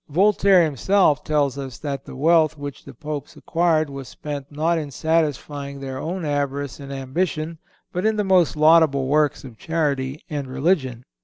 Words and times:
Voltaire 0.09 0.63
himself 0.63 1.23
tells 1.23 1.59
us 1.59 1.77
that 1.77 2.05
the 2.05 2.15
wealth 2.15 2.57
which 2.57 2.83
the 2.85 2.93
Popes 2.95 3.35
acquired 3.35 3.87
was 3.87 4.07
spent 4.07 4.51
not 4.51 4.79
in 4.79 4.89
satisfying 4.89 5.79
their 5.79 5.99
own 5.99 6.25
avarice 6.25 6.79
and 6.79 6.91
ambition, 6.91 7.59
but 7.93 8.03
in 8.03 8.15
the 8.15 8.23
most 8.23 8.55
laudable 8.55 9.05
works 9.05 9.43
of 9.43 9.59
charity 9.59 10.23
and 10.27 10.47
religion. 10.47 11.03